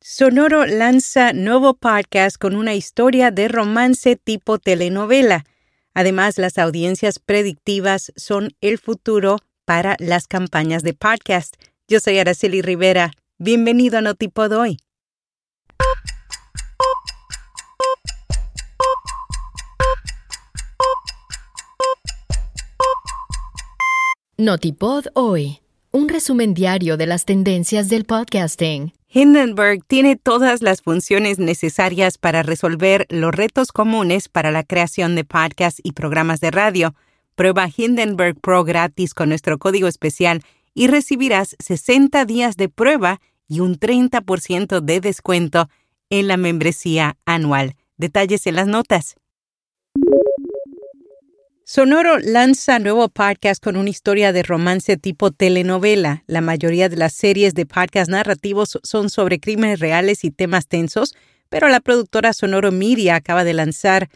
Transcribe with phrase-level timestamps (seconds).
[0.00, 5.44] Sonoro lanza nuevo podcast con una historia de romance tipo telenovela.
[5.92, 11.56] Además, las audiencias predictivas son el futuro para las campañas de podcast.
[11.88, 13.10] Yo soy Araceli Rivera.
[13.38, 14.78] Bienvenido a Notipod hoy.
[24.36, 25.58] Notipod hoy.
[25.90, 28.92] Un resumen diario de las tendencias del podcasting.
[29.10, 35.24] Hindenburg tiene todas las funciones necesarias para resolver los retos comunes para la creación de
[35.24, 36.94] podcasts y programas de radio.
[37.34, 40.42] Prueba Hindenburg Pro gratis con nuestro código especial
[40.74, 45.70] y recibirás 60 días de prueba y un 30% de descuento
[46.10, 47.76] en la membresía anual.
[47.96, 49.16] Detalles en las notas.
[51.70, 56.24] Sonoro lanza nuevo podcast con una historia de romance tipo telenovela.
[56.26, 61.14] La mayoría de las series de podcast narrativos son sobre crímenes reales y temas tensos,
[61.50, 64.08] pero la productora Sonoro Media acaba de lanzar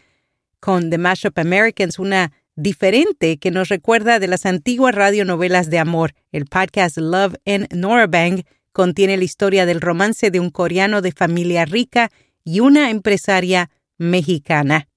[0.59, 6.15] con The Mashup Americans una diferente que nos recuerda de las antiguas radionovelas de amor.
[6.31, 11.65] El podcast Love and Norabang contiene la historia del romance de un coreano de familia
[11.65, 12.09] rica
[12.43, 14.87] y una empresaria mexicana.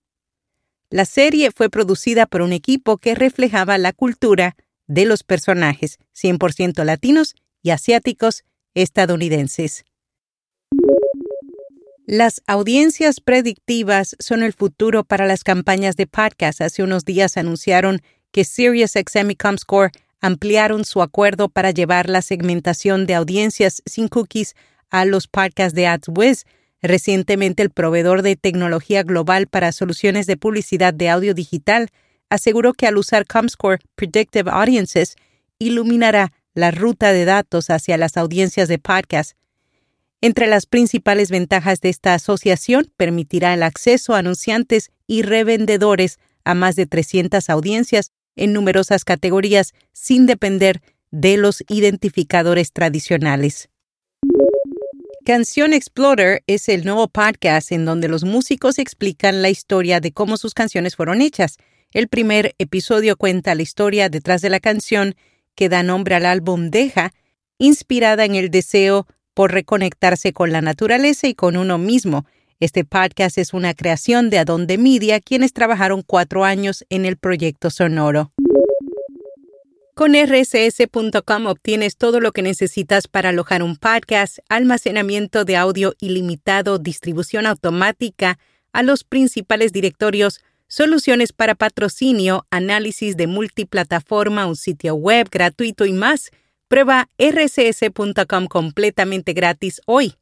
[0.97, 6.83] La serie fue producida por un equipo que reflejaba la cultura de los personajes 100%
[6.85, 9.85] latinos y asiáticos estadounidenses.
[12.07, 16.63] Las audiencias predictivas son el futuro para las campañas de podcast.
[16.63, 18.01] Hace unos días anunciaron
[18.33, 24.55] que SiriusXM y Comscore ampliaron su acuerdo para llevar la segmentación de audiencias sin cookies
[24.89, 26.47] a los podcasts de AdsWiz
[26.83, 31.91] Recientemente, el proveedor de tecnología global para soluciones de publicidad de audio digital
[32.29, 35.17] aseguró que al usar Comscore Predictive Audiences,
[35.59, 39.37] iluminará la ruta de datos hacia las audiencias de podcast.
[40.21, 46.55] Entre las principales ventajas de esta asociación, permitirá el acceso a anunciantes y revendedores a
[46.55, 53.69] más de 300 audiencias en numerosas categorías sin depender de los identificadores tradicionales.
[55.27, 60.37] Canción Explorer es el nuevo podcast en donde los músicos explican la historia de cómo
[60.37, 61.57] sus canciones fueron hechas.
[61.91, 65.17] El primer episodio cuenta la historia detrás de la canción
[65.57, 67.13] que da nombre al álbum Deja,
[67.59, 72.25] inspirada en el deseo por reconectarse con la naturaleza y con uno mismo.
[72.61, 77.71] Este podcast es una creación de Adonde Media, quienes trabajaron cuatro años en el proyecto
[77.71, 78.33] sonoro.
[79.97, 86.77] Con rss.com obtienes todo lo que necesitas para alojar un podcast, almacenamiento de audio ilimitado,
[86.77, 88.39] distribución automática
[88.75, 95.95] a los principales directorios, soluciones para patrocinio, análisis de multiplataforma, un sitio web gratuito y
[95.95, 96.31] más.
[96.69, 100.17] Prueba rss.com completamente gratis hoy.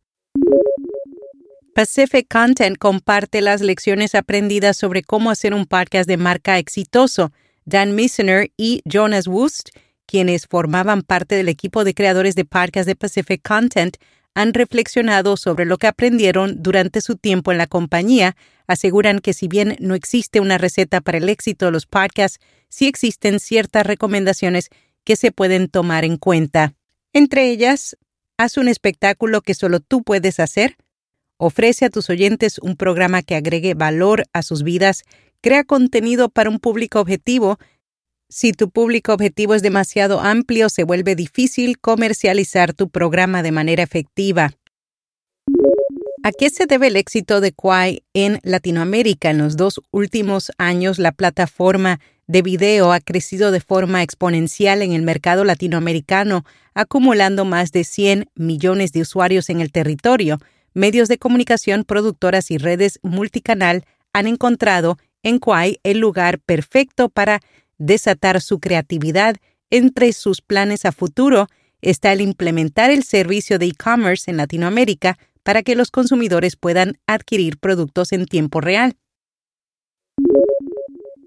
[1.75, 7.33] Pacific Content comparte las lecciones aprendidas sobre cómo hacer un podcast de marca exitoso.
[7.65, 9.71] Dan Misener y Jonas Wust,
[10.07, 13.97] quienes formaban parte del equipo de creadores de podcasts de Pacific Content,
[14.35, 18.37] han reflexionado sobre lo que aprendieron durante su tiempo en la compañía,
[18.67, 22.39] aseguran que si bien no existe una receta para el éxito de los podcasts,
[22.69, 24.71] sí existen ciertas recomendaciones
[25.05, 26.75] que se pueden tomar en cuenta.
[27.13, 27.97] Entre ellas,
[28.37, 30.77] haz un espectáculo que solo tú puedes hacer,
[31.37, 35.05] ofrece a tus oyentes un programa que agregue valor a sus vidas
[35.45, 37.59] Crea contenido para un público objetivo.
[38.31, 43.83] Si tu público objetivo es demasiado amplio, se vuelve difícil comercializar tu programa de manera
[43.83, 44.55] efectiva.
[46.23, 49.29] ¿A qué se debe el éxito de Quai en Latinoamérica?
[49.29, 54.93] En los dos últimos años, la plataforma de video ha crecido de forma exponencial en
[54.93, 60.39] el mercado latinoamericano, acumulando más de 100 millones de usuarios en el territorio.
[60.73, 63.85] Medios de comunicación, productoras y redes multicanal
[64.15, 67.41] han encontrado en Kwai el lugar perfecto para
[67.79, 69.37] desatar su creatividad.
[69.71, 71.49] Entre sus planes a futuro
[71.83, 77.59] está el implementar el servicio de e-commerce en Latinoamérica para que los consumidores puedan adquirir
[77.59, 78.97] productos en tiempo real.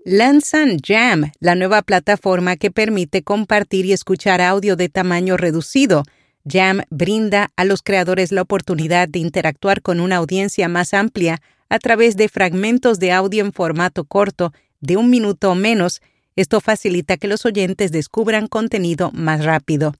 [0.05, 6.03] Lanzan Jam, la nueva plataforma que permite compartir y escuchar audio de tamaño reducido.
[6.49, 11.79] Jam brinda a los creadores la oportunidad de interactuar con una audiencia más amplia a
[11.79, 16.01] través de fragmentos de audio en formato corto de un minuto o menos.
[16.35, 19.93] Esto facilita que los oyentes descubran contenido más rápido.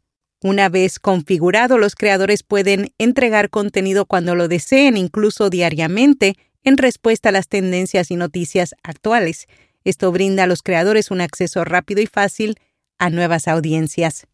[0.43, 7.29] Una vez configurado, los creadores pueden entregar contenido cuando lo deseen, incluso diariamente, en respuesta
[7.29, 9.47] a las tendencias y noticias actuales.
[9.83, 12.55] Esto brinda a los creadores un acceso rápido y fácil
[12.99, 14.27] a nuevas audiencias.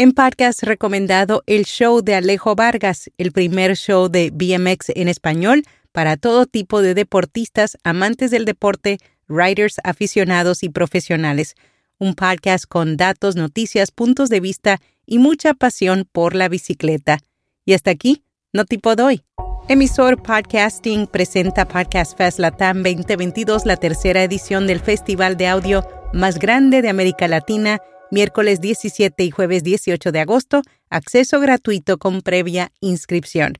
[0.00, 5.64] En podcast recomendado el show de Alejo Vargas, el primer show de BMX en español
[5.90, 11.56] para todo tipo de deportistas, amantes del deporte, riders aficionados y profesionales.
[11.98, 17.18] Un podcast con datos, noticias, puntos de vista y mucha pasión por la bicicleta.
[17.64, 18.22] Y hasta aquí,
[18.52, 19.24] no tipo doy.
[19.66, 26.38] Emisor Podcasting presenta Podcast Fest Latam 2022, la tercera edición del festival de audio más
[26.38, 32.72] grande de América Latina miércoles 17 y jueves 18 de agosto, acceso gratuito con previa
[32.80, 33.54] inscripción.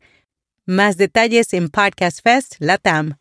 [0.66, 3.18] Más detalles en Podcast Fest Latam.